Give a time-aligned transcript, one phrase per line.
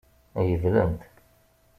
[0.47, 1.01] Gedlen-t.